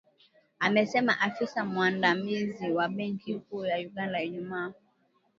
amesema 0.59 1.19
afisa 1.19 1.65
mwandamizi 1.65 2.71
wa 2.71 2.87
benki 2.89 3.39
kuu 3.39 3.65
ya 3.65 3.77
Uganda, 3.77 4.23
Ijumaa 4.23 4.73